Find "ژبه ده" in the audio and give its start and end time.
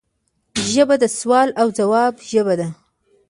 2.31-2.67